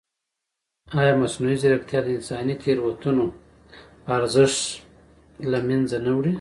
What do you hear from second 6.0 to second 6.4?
وړي؟